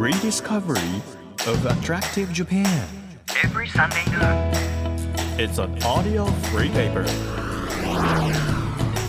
[0.00, 1.02] rediscovery
[1.46, 2.88] of attractive Japan.
[3.44, 4.50] every Sunday noon.
[5.38, 7.04] It's an audio free paper.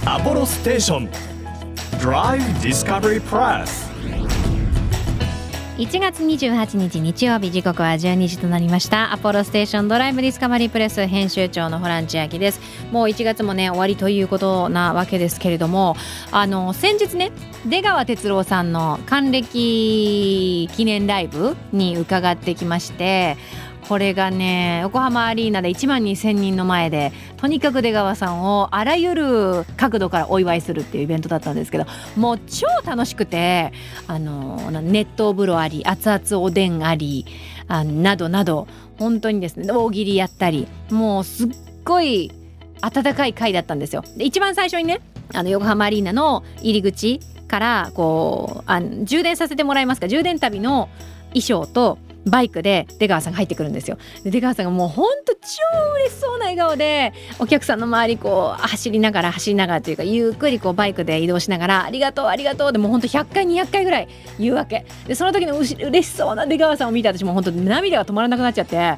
[0.02, 1.10] Apollo Station
[1.98, 3.91] Drive Discovery Press.
[5.82, 9.14] 1月28日日曜日時刻は12時となりました。
[9.14, 12.62] アポロステーションドライブディスカバリープレス編集長のホラン千秋です。
[12.92, 15.96] もう1月もね終わりということなわけですけれども
[16.32, 17.32] あの先日ね
[17.66, 23.36] 出川哲朗さんの還暦記念ライブに伺ってきまして
[23.88, 31.86] これがね横浜アリーナで1万2000人の前でとにかく出川さんをあらゆる角度からお祝いするっていうイベントだったんですけど
[32.16, 33.74] もう超楽しくて
[34.08, 37.26] あの熱湯風呂あり熱々おでんあり
[37.68, 41.50] あなどなど本当にですね大喜利やったりもうすっ
[41.84, 42.32] ごい
[42.82, 44.04] 温かい回だったんですよ。
[44.18, 45.02] で一番最初にね
[45.34, 50.90] あの横浜アリーナの入り口からこうあ充電させてもらいますか充電旅の
[51.34, 53.98] 衣装とバイクで出川さんが入ってくるんですよ。
[54.24, 55.40] で出川さんがもうほんと超
[55.96, 64.08] 嬉しそうな笑顔でお客さんの周りこう走りながら走りながらというかゆっくりこうバイクで移動しながら「ありがとうありがとう」でもうほんと100回200回ぐらい
[64.40, 68.98] 言うわけでその時のうし嬉しそうな出川さんを見て私も本当涙が止まらなくなっちゃって。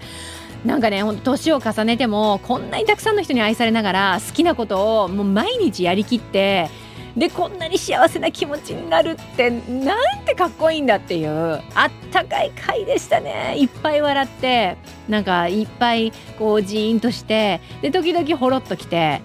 [0.66, 6.70] なんかねほんと年を重ねてもこんなにたくさんの人に愛されながら好きなことをもう毎日やりきって
[7.18, 13.56] でこんなに幸せな気持ちになるってなんてかっこいいんだっていうあったかい回でしたね。
[13.58, 19.22] いっぱい笑ってなんかいっぱいこうジーンとしてで時々ほろっときて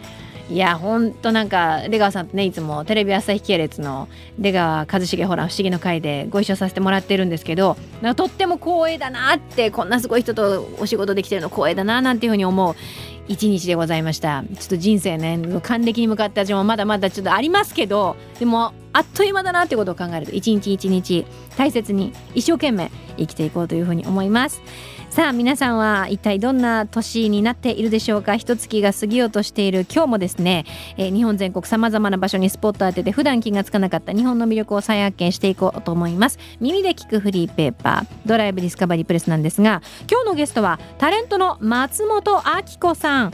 [0.50, 7.76] いやほんとなんか出川さんとねいつもテレビ朝日系列の出川一茂ホラン不思議の会でご一緒させてもらってるんですけど
[8.16, 12.74] とっても光栄だなってこんなすごい人とお仕事できてるの光栄だななんていうふうに思う。
[13.28, 14.42] 一日でございました。
[14.42, 21.26] ちょっと人生ね還暦に向かった味もまだまだちょっとありますけどでもあっという間だなってことを考えると一日一日
[21.56, 24.62] 大切に一生懸命生きていこうというふうに思います。
[25.10, 28.36] さあ皆さんは一体どんな年になっているでしょうか？
[28.36, 30.64] 一月が過ぎようとしている今日もですね、
[30.96, 36.38] えー日本全国さまざまな場所にスポットを当てて普段気がつかなかった日本の魅力を再発見していこうと思います。
[36.60, 42.42] 耳で聞くフリーペーパードライブディスカバリープレスなんですが今日のゲストはタレントの松本明
[42.78, 43.32] 子さん。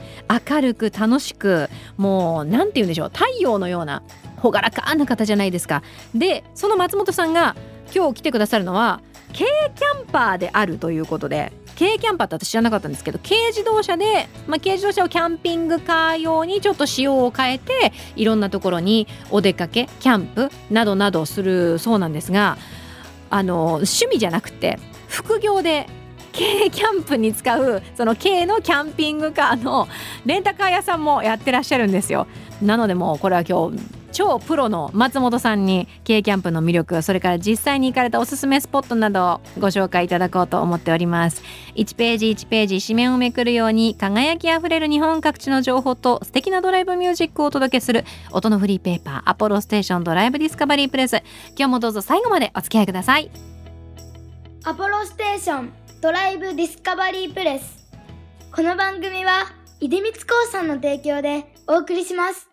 [0.48, 3.10] 明るく楽しくもうなんて言うんでしょう？
[3.12, 4.02] 太陽のような
[4.42, 5.82] 朗らかな方じゃないですか。
[6.14, 7.56] でその松本さんが
[7.94, 22.58] 今日来てくださるのは軽キャンパーであるということで軽キャンパーって私知らなかったんですけど軽自動車で、まあ、軽自動車をキャンピングカー用にちょっと仕様を変えていろんなところにお出かけキャンプなどなどするそうなんですが
[23.30, 24.78] あの趣味じゃなくて
[25.08, 25.86] 副業で
[26.32, 29.88] 軽キャンプに使うその軽のキャンピングカーの
[30.26, 32.26] レンタカー屋さんもやってらっしゃるんですよ。
[32.60, 41.42] なのでもうこれは今日超プロの松本さんに軽キャンプの魅力それから実際に行かれたおすすめスポットなどをご紹介いただこうと思っております。
[41.74, 51.16] 1ページ1ページ紙面をめくるように輝きあふれる日本各地の情報と素敵なドライブミュージックをお届けする音のフリーペーパーアポロステーションドライブディスカバリープレス。
[51.56, 53.30] 今日もどうぞ最後までお付き合いください。
[54.64, 57.84] アポロステーションドライブディスカバリープレス。
[58.54, 59.46] この番組は
[59.80, 60.18] 出光興
[60.52, 62.48] 産の提供でお送りします。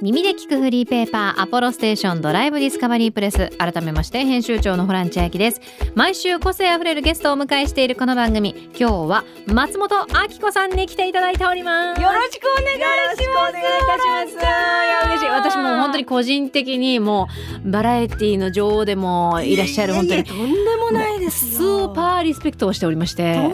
[0.00, 3.48] 耳で聞くフリーペーパーアポロステーションドライブディスカバリープレス。
[3.58, 5.60] 改めまして編集長のホラン千秋です。
[5.96, 8.70] 毎週個性あふれるゲストをお迎えしているこの番組。
[8.78, 12.00] 今日は松本明子さんに来ていただいております。
[12.00, 13.22] よろしくお願いします。
[13.24, 15.06] よろしくお願いいたします。
[15.08, 15.28] 嬉しい。
[15.30, 17.26] 私も本当に個人的にも
[17.64, 20.22] うバラエティの女王でもいらっしゃる本当に。
[20.22, 23.34] とんでもないですスーパーリスペクトをしておりまして。
[23.34, 23.52] とんでも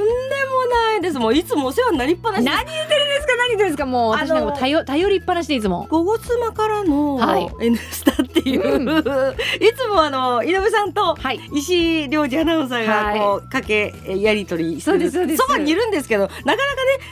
[0.66, 1.18] ないです。
[1.18, 2.44] もういつもお世話になりっぱなし。
[2.44, 3.13] 何言ってる
[3.54, 5.86] んですかもう私なんか頼頼りっぱなしでいつも。
[5.90, 8.88] ゴゴ妻からのはい「N スタ」っていう、うん。
[8.88, 9.02] い
[9.76, 11.40] つもあの井上さんとはい。
[11.52, 16.58] 石井亮次アナウンサーがこう、かけやり取りしてそうですそばにいるんですけどなかなかね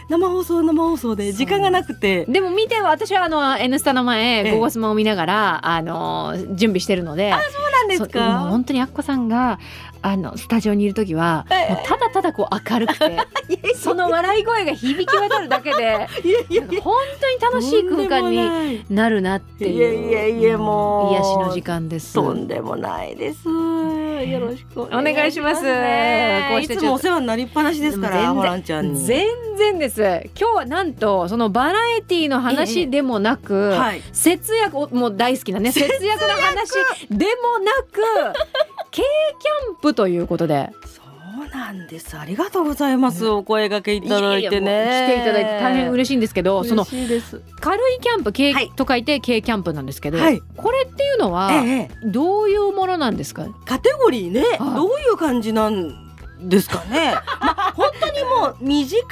[0.09, 2.25] 生放送生放送で時間がなくて。
[2.27, 7.33] でも見て私はあの「N スタ」の前ええ「ゴゴスマ」を見ながらあの準備してるので。
[7.33, 8.41] そうなんですか。
[8.51, 9.59] 本当にあっこさんが
[10.03, 11.75] あのスタジオにいる時はええ。
[11.75, 13.17] もうただただこう明るくて
[13.75, 16.09] その笑い声が響き渡るだけで
[16.81, 21.13] 本当に楽しい空間にになるなっていういやいやいやもう。
[21.13, 22.15] 癒しの時間です。
[22.15, 23.49] とんでもないです。
[23.49, 25.63] よろしくおお願いします。
[25.63, 29.01] ねこうしていつもお世話になりっぱなしですから、ホランちゃんに。
[29.01, 29.27] 全
[29.57, 30.01] 然です。
[30.39, 34.03] 今日はなんとそのバラエティの話でもなく、はい。
[34.13, 36.71] 節約おもう大好きなね節約の話
[37.11, 38.01] でもなく
[38.93, 41.01] 軽キャンプということでそ
[41.43, 42.17] うなんです。
[42.17, 43.25] ありがとうございます。
[43.25, 45.07] ねお声掛けいただいてね。
[45.09, 46.85] 来ていただいて大変嬉しいんですけどその。
[46.85, 56.13] 軽いキャンプ軽はいと書いて軽キャンプなんですけど、はいこれっていうのはええ、どういうものなんですか、カテゴリーね、はいどういう感じなん
[56.43, 57.15] ですかね。
[57.41, 59.07] まあ本当にもう身近に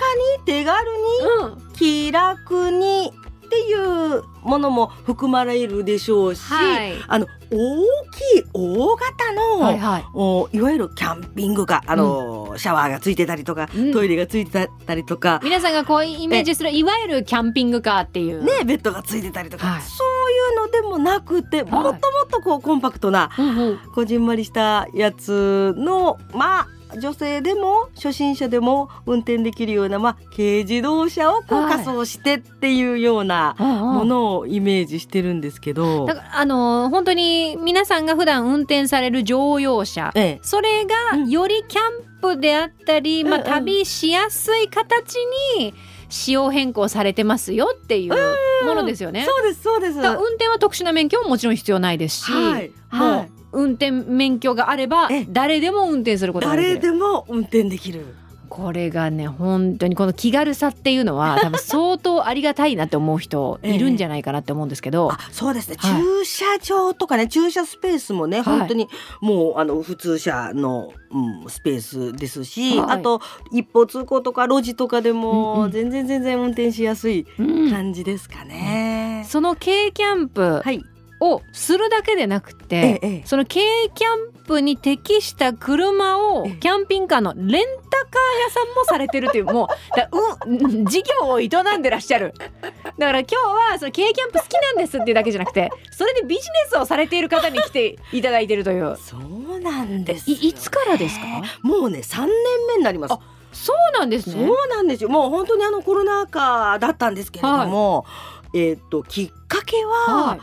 [0.45, 0.99] 手軽に
[1.43, 3.13] うん気楽に
[3.47, 7.57] っていうものも含まれるでしょうし、はいあの大
[8.11, 10.05] きい大型の、はいはい。
[10.15, 13.93] おいわゆるキャンピングカーあの、シャワーがついてたりとか、うん。
[13.93, 19.83] トイレがついてたりとか、皆さんがこうイメージするいわゆるキャンピングカーっていう、ねベッドがついてたりとか、はい。
[19.83, 22.01] そういうのでもなくて、もっともっ
[22.31, 23.79] とこうコンパクトなうんうん。
[23.95, 41.31] こじんまりしたやつのまあ女性でも初心者でも運転できるような、まあ、軽自動車をこうはい仮装してっていうようなものをイメージしてるんですけど、だからあのー本当に皆さんが普段運転される乗用車ええ、それがうん。
[41.31, 43.41] よりキャンプであったり、まあ、うん。
[43.43, 45.15] うん旅しやすい形
[45.59, 45.75] に
[46.09, 49.25] 仕様変更されてますよっていうものですよね。
[49.25, 49.99] そうですそうです。
[49.99, 50.01] 運
[50.35, 52.73] 転は特殊な免許ももちろん必要ないですし、はい。
[52.91, 53.20] もうはい
[53.53, 55.27] 運転免許があればええ。
[55.29, 56.75] 誰でも運転することができる。
[56.81, 58.15] 誰でも運転できる。
[58.51, 66.03] これがね本当にこの気軽さっていうのは 多分相当ありがたいなって思う人いるんじゃないかなって思うんですけど、あそうですね、はい。
[66.03, 68.43] 駐車場とかね駐車スペースもね、い。
[68.43, 68.89] 本当に
[69.21, 72.91] もうあの普通車の、うん、スペースですし、はい。
[72.97, 73.21] あと
[73.53, 75.23] 一方通行とか路地とかでうんうん。
[75.23, 77.71] も全然全然運転しやすいうん。
[77.71, 79.25] 感じですかね。
[79.29, 80.83] その軽キャンプはい、
[81.21, 83.23] をするだけでなくて、ええええ。
[83.27, 83.61] その軽
[83.95, 86.53] キャンプに適した車をええ。
[86.57, 92.35] キャンピングカーのレンタカー屋さんもされてるという もうだうん事業を営んでらっしゃる。
[92.99, 98.97] だから今日はその軽キャンプ好きなんですっていうだけじゃなくてそれでビジネスをされている方に来ていただいているという。
[98.97, 101.25] そうなんですよ、いいつからですか？
[101.63, 102.29] もうね3年
[102.69, 103.13] 目になります。
[103.15, 103.21] あ。
[103.53, 104.47] そうなんですね。
[104.47, 105.11] そうなんですよ。
[105.11, 108.05] もう本当にあのコロナ禍だったんですけれども、
[108.55, 110.41] えっ、ときっかけは、はい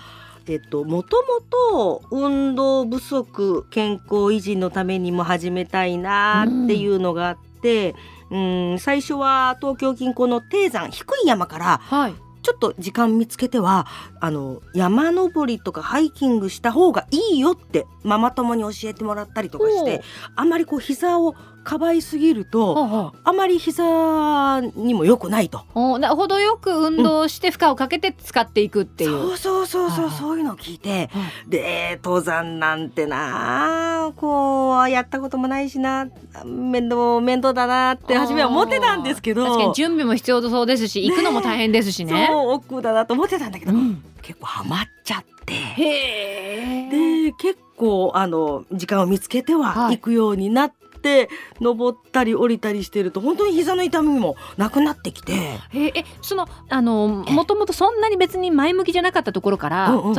[0.47, 7.95] えっと、もともと運動不足健康維持のためにも始めたいなっていうのがあって、
[8.31, 12.13] うん、最初は東京近郊の低山低い山からはい。
[12.43, 13.87] ちょっと時間見つけては
[14.21, 20.01] あの山登りとかハイキングした方がいいよってママ友に教えてもらったりとかして
[20.33, 21.35] あんまりこう膝を
[21.67, 25.65] かばいすぎるとあまり膝にも良くないと。
[25.73, 29.11] 程よく運動して負荷をかけて使っていくっていう。
[29.11, 36.07] そうそうそうそう、はいそういうのを聞いて、はで登山なんてなこうやったこともないしな
[36.45, 39.43] 面倒面倒だなって初めは思ってたんですけど。
[39.43, 42.27] 確かに準備も必要そうですし、行くのも大変ですしね。
[42.31, 44.01] そう億劫だなと思ってたんだけど、うん。
[44.21, 45.53] 結構ハマっちゃって。
[45.53, 46.89] へえ。
[47.27, 49.97] で結構あの時間を見つけてははい。
[49.97, 51.29] 行くようになって、
[51.61, 55.33] 登ったり降りたりしてると本当に膝の痛みもなくなってきて。
[55.33, 60.11] へええそのあのもともとそんなに別に前向きじゃなかったところから、うんうん。
[60.11, 60.17] っち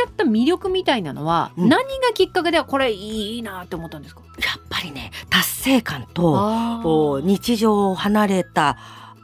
[0.00, 1.68] ゃった魅力みたいなのは、うん。
[1.68, 4.22] 何がきっかけでこれいいなって思ったんですか？
[4.22, 4.26] や
[4.58, 8.76] っぱりね達成感と日常を離れた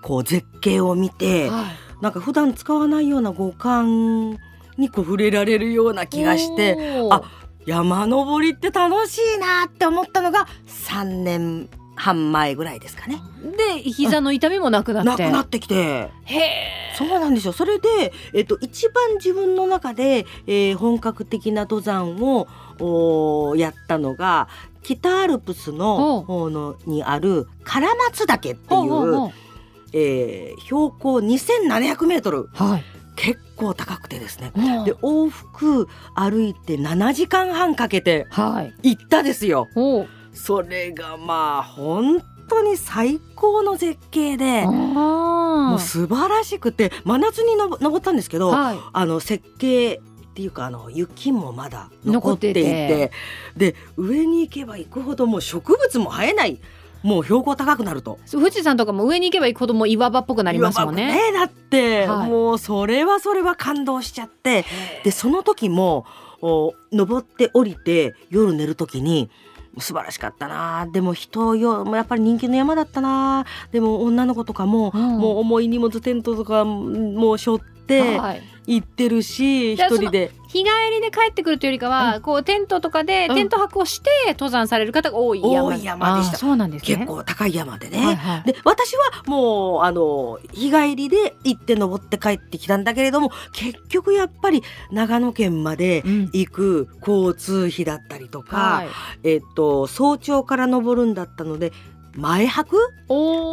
[0.03, 1.65] こう絶景を見てはい。
[2.03, 4.39] なんか普段使わないような五感
[4.79, 6.79] にこう触れられるような気がして
[7.11, 7.21] あ
[7.67, 13.21] 山登りって楽しいなって思ったのが3年半前ぐらいですかね。
[13.75, 15.25] で膝の痛みもなくなって。
[15.25, 15.75] なくなってきて
[16.25, 16.91] へえ。
[16.97, 22.47] そうなんですよそれで、えっと、一番自分の中で、えー本格的な登山を
[22.79, 24.49] おーやったのが
[24.83, 29.31] 北アルプスの方のにある唐松岳っていう
[29.93, 32.85] えー標高2700メートルはい。
[33.17, 34.53] 結構高くてですね。
[34.55, 34.85] うん。
[34.85, 38.95] で往復歩いて7時間半かけてはい。
[38.95, 39.69] 行ったですよ。
[39.75, 40.09] おう。
[40.33, 48.79] それがまあ本当に最高の絶景でもあう素晴らしくて真夏に登ったんですけど、はい。
[48.93, 49.95] あの設計
[50.31, 53.11] っていうかあの雪もまだ残っていて。
[53.57, 56.61] で上に行けば行くほどもう植物も生えない
[57.03, 58.19] もう標高高くなると。
[58.31, 61.07] 富士山とかも上に行けば行くほどもう岩場っぽくなりますもんね。
[61.07, 62.29] ねだって、はい。
[62.29, 64.65] もうそれはそれは感動しちゃって。
[65.05, 66.05] でその時も
[66.43, 69.31] お登って降りて夜寝る時に
[69.79, 70.89] 素晴らしかったな。
[70.93, 73.47] でも人よやっぱり人気の山だったな。
[73.73, 75.19] でも女の子とかも、うん。
[75.19, 80.33] もう重い荷物テントとかもう背負っってはい行ってるし一人で。
[80.51, 83.37] 日帰りで帰ってくるというよりかは、こうテントとかでうん。
[83.37, 86.39] テント泊をして登山される方が多い山多い山でした。
[86.39, 86.97] そうなんですね。
[86.97, 87.99] 結構高い山でね。
[88.05, 88.43] はいはい。
[88.53, 96.31] で私はもうあの日帰りで行って登って帰ってきたんだけれども結局やっぱり長野県までうん。
[96.33, 98.89] 行く交通費だったりとか、はい。
[99.23, 101.73] えっと早朝から登るんだったので
[102.15, 102.77] 前泊？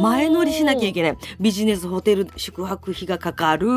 [0.01, 1.17] 前乗りしなきゃいけない。
[1.39, 3.67] ビジネスホテル宿泊費がかかる。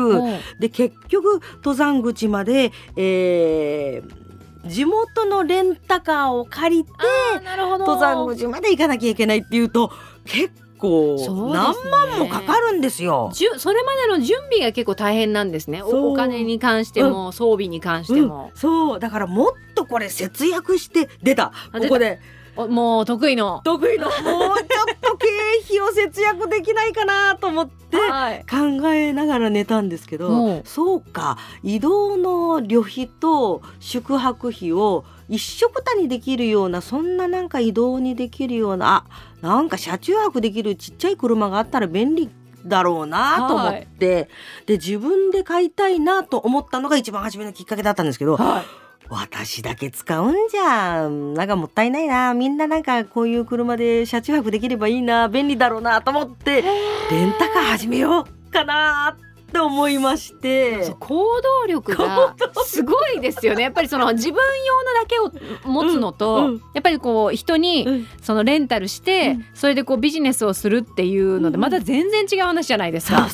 [0.59, 4.21] で結局登山口まで、えー
[4.63, 6.91] 地元のレンタカーを借りて
[7.79, 9.91] 登山口まで行かなきゃいけないっていうと
[10.23, 13.31] 結構そう何万もかかるんですよ。
[13.33, 15.81] じゅそれまでの準備が結構大変なんですね。
[15.81, 18.51] おお金に関しても、装備に関しても。
[18.53, 18.99] うん、、そう。
[18.99, 21.53] だからもっとこれ節約して出た。
[21.71, 23.61] あここでおもう得意の。
[23.63, 24.05] 得意の。
[24.09, 25.27] もうちょっと経
[25.65, 28.45] 費を節約できないかなと思ってはい。
[28.49, 31.37] 考えながら寝たんですけうんどそうか。
[31.63, 39.05] 移動の旅費と宿泊費を一緒くたにできるようなそんななんか移動にできるような
[39.41, 42.29] あなんか車中泊できるちっちゃい車があったら便利
[42.65, 44.29] だろうなと思って、
[44.67, 51.33] で自分で買いたいなと思ったのが一番初めのきっかけだったんですけど、はい私だけ使うんじゃん。
[51.33, 52.33] なんかもったいないな。
[52.33, 55.27] みんななんかこういう車で車中泊できればいいな。
[55.27, 60.95] 便利だろうなと思ってレンタカー始めようかなって思いまして。
[60.99, 63.63] 行動力がすごいですよね。
[63.63, 65.19] やっぱりその自分用のだけ
[65.67, 66.61] を持つのと、うんうん。
[66.73, 68.07] やっぱりこう人にうん。
[68.21, 69.45] そのレンタルして、うん。
[69.53, 71.61] それでこうビジネスをするっていうのでうん。
[71.61, 73.29] また全然違う話じゃないですか。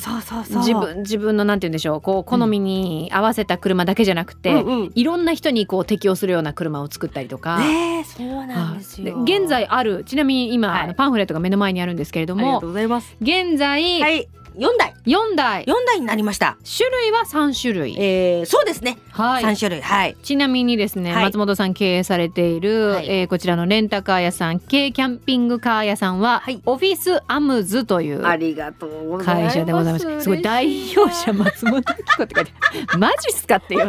[0.48, 2.00] 自分自分のなんて言うんでしょう。
[2.00, 4.92] こう好みに合わせた車だけじゃなくて、うんうん。
[4.94, 7.58] いろんな人にこう適応するような車を作ったりとか。
[7.58, 9.22] ねえそうなんですよ。
[9.22, 10.94] 現在あるちなみに今、はい。
[10.94, 13.16] パンフレットが目の前にあるんですけれどもありがとうございます。
[13.20, 14.92] 現在、はい4台。
[15.06, 15.64] 4台。
[15.64, 16.58] 4台になりました。
[16.76, 19.44] 種類は3種類、えー、そうですね、はい。
[19.44, 19.80] 3種類。
[19.80, 20.16] はい。
[20.22, 21.24] ちなみにですね、はい。
[21.26, 23.08] 松本さん経営されている、はい。
[23.08, 26.60] えーこちらのレンタカー屋さん軽キャンピングカー屋さんは、はい。
[26.66, 29.54] オフィスアムズというありがとうございます。
[29.54, 30.20] 会社でございます。
[30.22, 32.52] すごい代表者松本明子って書いて
[32.98, 33.80] マジっすかっていう。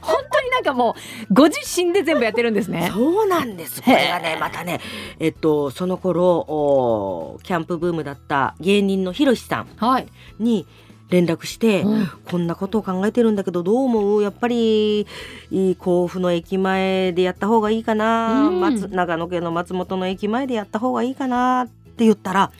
[0.00, 0.96] 本当になんかも
[1.30, 2.90] うご自身で全部やってるんですね。
[2.92, 3.80] そうなんです。
[3.80, 4.80] これがね、またね、
[5.20, 9.68] えっと、その頃、おキャンプブームだった芸人のひろしさん。
[9.76, 10.06] はい。
[10.38, 10.66] に
[11.08, 12.06] 連絡して、うん。
[12.24, 14.22] こんなことを考えてるんだけど、どう思う？
[14.22, 15.06] やっぱり、
[15.50, 18.60] いい甲府の駅前でやった方がいいかな、うん。
[18.60, 21.66] 松長野県の松本の駅前でやった方がいいかな？
[21.66, 22.50] って言ったら、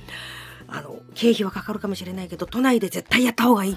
[0.69, 3.77] あの、経費はかかるかもしれないけど、都内で絶対やった方がいい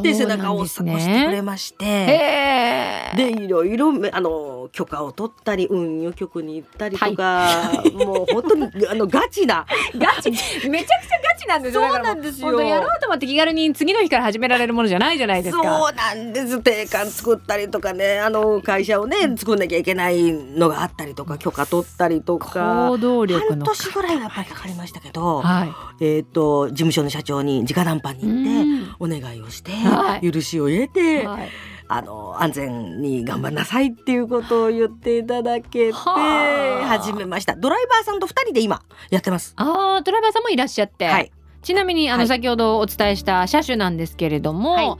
[0.00, 1.42] うて背中を押してくれね。
[1.42, 3.10] まして。
[3.16, 11.82] でいろいろあの許可を取ったり運輸局に行ったりとか、もう本当にあのガチなガチめちゃくちゃガチなんですよ。
[11.82, 15.62] そうなんですよやろうと思って気軽に次の日から始められるものじゃないじゃないですか。
[15.62, 25.64] そうなんです定款作ったりとかねあの会社をね作んなきゃいけないのがあったりとか許可取ったりとか行動力半の年ぐらいはやっぱりかかりましたけど、は
[26.00, 26.04] い。
[26.04, 28.71] えっ、と事務所の社長に直談判に行って。
[28.98, 30.32] お願いをして、はい。
[30.32, 31.48] 許しを得て、はい。
[31.88, 36.86] あの安全に頑張んなさいっていうことを言っていただけてはあ。
[36.88, 37.54] 始めました。
[37.54, 39.52] ドライバーさんと二人で今やってます。
[39.56, 41.30] ああドライバーさんもいらっしゃって、はい。
[41.60, 42.28] ちなみにあの、はい。
[42.28, 44.96] 先ほどお伝えした車種なんですけれども、はい。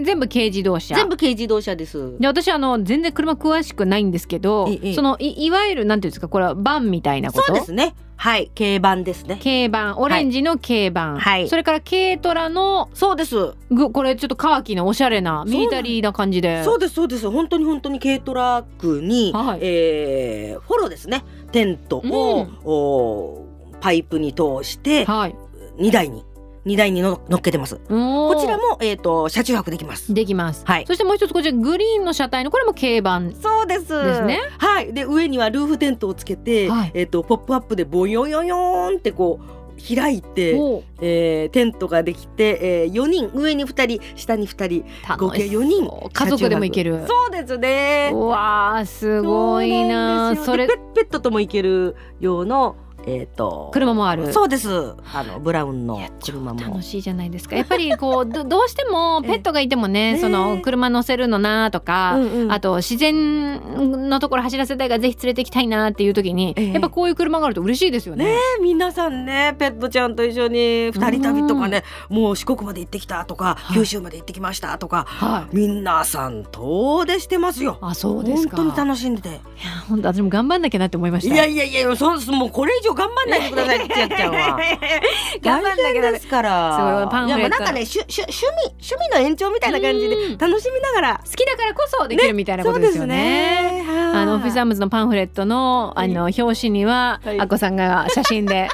[0.00, 0.96] 軽全部軽自動車。
[0.96, 2.18] 全部軽自動車です。
[2.18, 4.94] で私あの全然車詳しくないんですけどええ。
[4.94, 7.46] そのいいわゆるなんていうんですかこれはバンみたいなこと？
[7.46, 9.40] そうですねはい軽バンですね。
[9.42, 11.48] 軽バンオレンジの軽バン、はい。
[11.48, 13.54] それから軽トラのそうです。
[13.68, 16.62] ぐこれちょっとカーキのおしゃれなミリタリーな感じで。
[16.62, 17.28] そうですそうです。
[17.28, 19.58] 本当に本当に軽トラックに、はい。
[19.62, 21.24] えーフォローですね。
[21.50, 23.44] テントを、お
[23.80, 25.34] パイプに通してはい。
[25.76, 26.24] 荷台に
[26.64, 27.76] 荷台にの乗っけてます。
[27.76, 30.12] ここちらもえっ、と車中泊できます。
[30.14, 30.84] できます、はい。
[30.86, 33.34] そしてもう一つこちらグリーンの車体のこれも軽バン。
[33.34, 33.88] そうです。
[33.88, 34.40] ですね。
[34.58, 34.92] はい。
[34.92, 36.92] で上にはルーフテントをつけて、はい。
[36.94, 39.62] えっ、とポップアップでボヨヨヨーンってこう
[39.96, 40.52] 開いて、
[41.00, 45.62] えーテントができて、えー、4人上に2人下に2人合計楽しそう。
[45.62, 47.04] 4人家族でも行ける。
[47.08, 48.10] そうですね。
[48.12, 54.68] うわーすごいなそれでペッペットとも行ける用のえっ、と車もあるそうです。
[55.12, 68.24] あのブラウンの車も楽しいじゃないですかやっぱりこう どどうしてもペットがいてもねええその車乗せるのなとか、うんうんあと自然のところ走らせたいからぜひ連れて行きたいなっていう時に、ええやっぱこういう車があると嬉しいですよね。
[68.26, 75.56] ね皆さんねペットちゃんと一緒に二人旅とかねもう四国まで行ってきたとか、はい九州まで行ってきましたとかはい。
[75.56, 77.78] 皆さん遠出してますよ。
[77.80, 78.56] あそうですか。
[78.56, 79.28] 本当に楽しんでて。
[79.28, 79.40] いや
[79.88, 84.58] 本当私も頑張んなきゃなって思いましたいやいやいやそもうこれ以上頑張んないでくださいちあちゃんは。
[85.42, 86.76] 頑張んなきゃですから。
[86.76, 87.58] すごいパンフレット。
[87.58, 90.38] なんかねしゅしゅ趣味趣味の延長みたいな感じでうん。
[90.38, 93.84] 楽しみながら好きだからこそできるみたいなことですよね。
[93.86, 94.22] はい。
[94.22, 97.40] あのオフィスアームズのパンフレットのあの表紙には、はい。
[97.40, 98.68] あこさんが写真で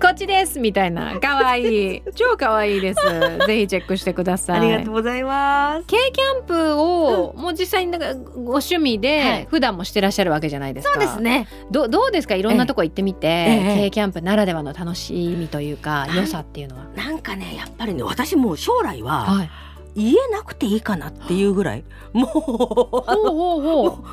[0.00, 3.00] こっちですみたいな可愛い 超可愛いです。
[3.46, 4.60] ぜひチェックしてください。
[4.60, 10.94] ありがとうございます軽キャンプを、もう実際になんかご趣味はいで普段もしてらっしゃるわけじゃないですか。
[10.94, 12.34] そうですねどどうですか？
[12.34, 16.84] いろんなとこ行ってみて、ええ軽キャンプならではの楽しみというか良さっていうのは。
[16.96, 19.50] なんかねやっぱりね私もう将来ははい。
[19.94, 23.04] 家なくていいかなっていうぐらいも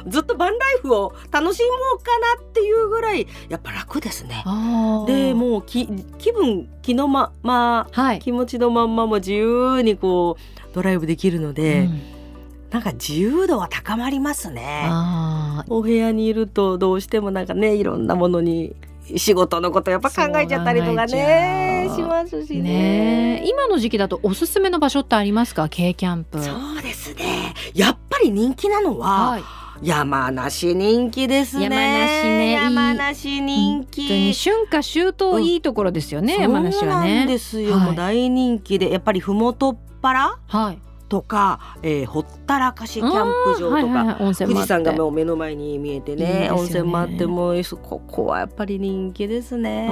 [0.05, 4.43] うずっとバンライフを楽しもうかなっていうぐらいやっぱ楽ですね。
[5.07, 8.19] でもうき気分気のままはい。
[8.19, 12.17] 気持ちのまんまも自由にこうドライブできるので、うん
[12.69, 14.89] なんか自由度は高まりますね。
[15.69, 18.75] お部屋にいるとどうしてもなんかねいろんなものに
[19.15, 23.43] 仕事のことやっぱ考えちゃったりとかねしますしね。
[23.45, 25.69] 今の時期だとおすすめの場所ってありますか？
[25.69, 26.41] 軽キャンプ。
[26.41, 27.53] そうですね。
[27.73, 29.43] やっぱり人気なのは、はい。
[29.83, 31.65] 山梨人気ですね。
[31.65, 34.01] 山梨ね山梨人気。
[34.01, 37.85] 本当に春夏秋冬いいところですよね、山梨はそうなんねですよ、はい。
[37.85, 40.39] もう大人気でやっぱりふもとっぱら？
[40.47, 43.11] はいとか、えーほったらかしキャン
[43.55, 44.35] プ場とか、はいはいはい。
[44.35, 46.51] 富士山がもう目の前に見えてねね。
[46.51, 49.87] 温泉もあってもうここはやっぱり人気ですね。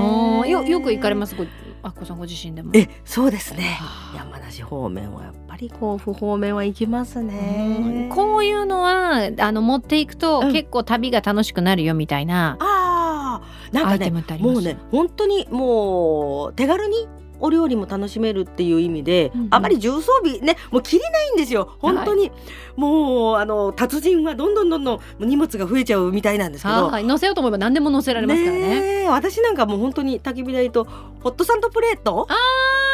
[0.47, 1.35] よよく行かれます？
[1.35, 1.45] ご
[1.83, 2.71] あっこさんご自身でも。
[2.73, 3.77] えそうですね。
[3.79, 4.17] はあ。
[4.17, 7.27] 山梨方面はやっぱり甲府方面は行きますうん。
[7.27, 10.51] ねこういうのはあの持っていくと、うん。
[10.51, 13.73] 結構旅が楽しくなるよみたいなあー。
[13.73, 17.07] なんかねもうね本当にもう手軽に
[17.39, 19.47] お料理も楽しめるっていう意味で、うんうん。
[19.51, 21.75] あまり重装備ねもう切れないんですよ。
[21.79, 22.31] 本当に、
[22.75, 26.87] もうあの達人はどんどんどんどん荷物が増えちゃうみたいなんですけど。
[26.87, 29.07] はい乗せようと思えば何でも乗せられますからね。
[29.09, 30.85] 私なんかもう本当に焚き火台と
[31.21, 32.27] ホットサンドプレート？
[32.29, 32.35] あ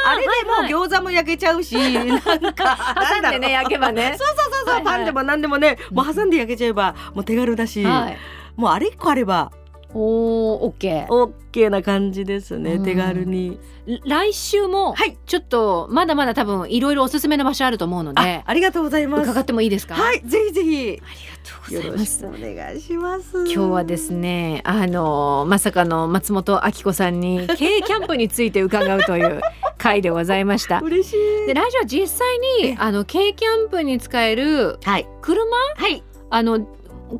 [0.04, 2.20] あれでもう餃子も焼けちゃうし、 なん
[2.54, 4.16] か挟んでね焼けばね。
[4.20, 4.98] そうそうそうそう、はいはい。
[4.98, 8.18] パンでも何でもねもう挟んで焼けちゃえばもう手軽だし、はい。
[8.56, 9.52] もうあれ一個あれば
[9.94, 12.84] おーオッケーオッケーな感じですね、うん。
[12.84, 13.60] 手軽に。
[14.06, 15.18] 来週もはい。
[15.26, 19.30] ちょっとまだまだ多分いろいろおすすめの場所あると思うのあでありがとうございます。
[19.30, 19.96] 伺ってもいいですか？
[19.96, 20.70] はいぜひぜひ。
[20.70, 20.98] ありが
[21.44, 22.24] とうございます。
[22.24, 23.38] よろしくお願いします。
[23.40, 29.42] 今日はですねあのまさかの松本明子さんに 軽キャンプについて伺うという
[29.78, 30.80] 回でございました。
[30.80, 31.48] 嬉しい。
[31.48, 35.08] で来週は実際にえあの軽キャンプに使えるはい。
[35.22, 35.44] 車？
[35.76, 36.02] はい。
[36.30, 36.66] あの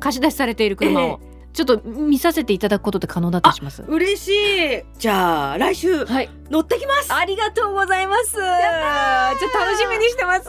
[0.00, 1.20] 貸し出しされている車を
[1.52, 3.82] ちょっと見させていただくことって可能だったりします？
[3.86, 4.82] 嬉しい。
[4.98, 7.12] じゃあ来週はい、乗ってきます。
[7.12, 8.32] ありがとうございます。
[8.32, 10.48] ちょっと楽しみにしてます。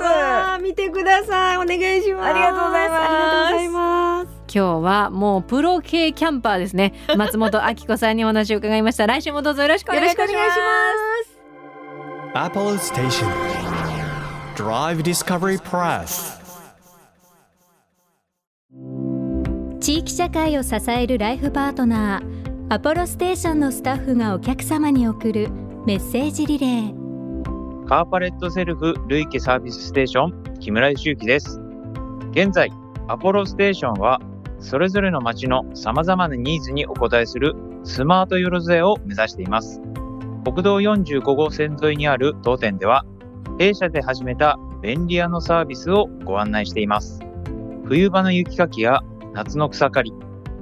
[0.62, 1.58] 見てください。
[1.58, 2.30] お願いします。
[2.30, 3.02] ありがとうございます。
[3.02, 4.28] ありがとうございます。
[4.56, 6.94] 今日はもうプロ系キャンパーですね。
[7.18, 9.08] 松本明子さんにお話を伺いました。
[9.08, 10.32] 来週もどうぞよろしくお願いします。
[10.32, 10.58] よろしくお願いし
[12.34, 12.52] ます。
[12.52, 13.28] Apollo Station.
[14.56, 16.43] Drive Discovery Press
[19.84, 25.50] 地域社会を支えるライフパートナーアポロステーションのスタッフがお客様に送る
[25.86, 31.60] メッセージリレーカーパレットセルフ累計サービスステーション木村義之です。
[32.32, 32.72] 現在、
[33.10, 34.22] アポロステーションは
[34.60, 39.82] それぞれの街の様々なニーズにお応えするスマートよろずやを目指しています。
[40.46, 43.04] 国道45号線沿いにある当店では、
[43.60, 47.20] 弊社で始めた便利屋のサービスをご案内しています。
[47.86, 49.02] 冬場の雪かきや
[49.34, 50.14] 夏の草刈り、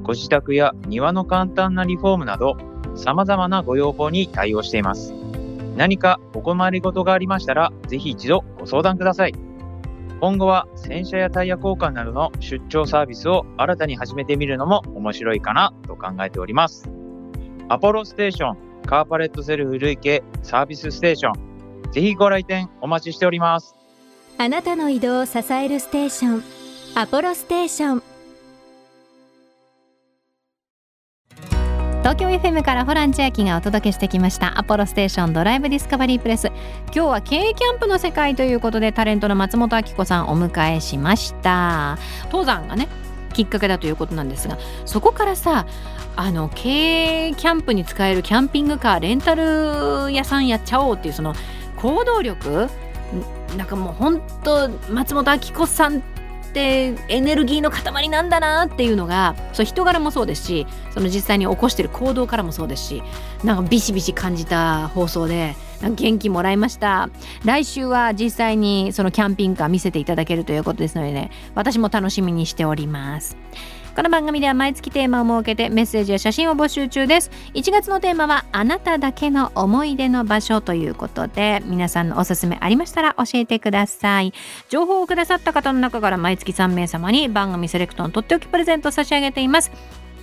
[0.04, 2.58] ご自宅や庭の簡単なリフォームなど、
[2.96, 5.14] 様々なご要望に対応しています。
[5.78, 9.34] 何かお困りごとがありましたら、ぜひ一度ご相談ください。
[10.20, 16.90] 今後は洗車やタイヤ交換などの出張サービスを新たに始めてみるのも面白いかなと考えております。
[17.70, 21.92] アポロステーションカーパレットセルフ累計サービスステーション。
[21.92, 23.76] ぜひご来店お待ちしております。
[24.38, 26.44] あなたの移動を支えるステーション
[26.96, 28.04] アポロステーション
[32.02, 34.58] 東京 FM からホラン千秋がお届けしてきました。
[34.58, 42.00] アポロステーションドライブディスカバリープレス今日は軽キャンプの世界ということでタレントの松本明子さんお迎えしました。
[42.26, 42.88] 登山がね
[43.34, 45.68] きっかけだということなんですがそこからさ
[46.16, 51.36] あの軽キャンプに使えるキャンピングカーレンタル屋さんやっちゃおうっていうその
[51.78, 52.68] 行動力
[53.58, 56.02] なんかもう本当松本明子さん
[56.52, 63.02] ってエネルギーの塊なんだなっていうのがそう人柄もそうですしその実際に起こしてる行動からもそうですし
[63.44, 65.56] なんかビシビシ感じた放送で
[65.96, 67.10] 元気もらいました。
[67.44, 73.36] 来週は実際にそのキャンピングカー見せていただけるということですのでね私も楽しみにしております。
[73.94, 77.30] この番組では毎月テーマを設けてメッセージや写真を募集中です。
[77.54, 84.34] 1月のテーマはあなただけの思い出の場所ということで皆さんのおすすめありましたら教えてください。
[84.70, 89.72] 情報をくださった方の中から毎月3名様に番組セレクトのとっておきプレゼントを差し上げています。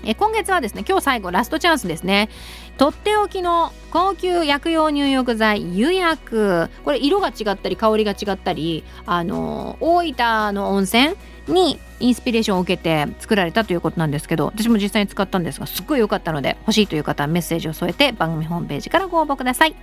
[0.09, 2.31] え今月はですね今日最後ラストチャンスですね。
[2.79, 6.71] とっておきの高級薬用入浴剤湯薬。
[6.83, 11.15] これ色が違ったり香りが違ったりあの大分の温泉
[11.47, 19.75] にインスピレーションを受けて作られたということなんですけど私も実際に使ったんですがすっごい良かったので欲しいという方はメッセージを添えて番組ホームページからご応募ください。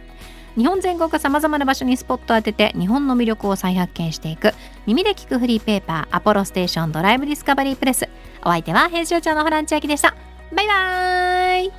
[0.58, 4.54] 日本全国さまざまな場所にスポットを当てて日本の魅力を再発見していく
[4.86, 8.08] 耳で聞くフリーペーパーアポロステーションドライブディスカバリープレス。
[8.44, 10.14] お相手は編集長のホラン千秋でした。
[10.56, 11.72] バイバーイ。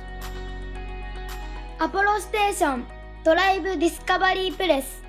[1.79, 2.85] アポロステーション
[3.23, 5.01] ドライブディスカバリープレス。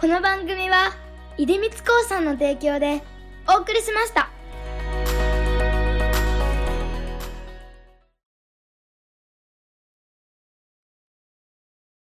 [0.00, 0.92] この番組は
[1.36, 3.02] 出光興産の提供で
[3.46, 4.30] お送りしました。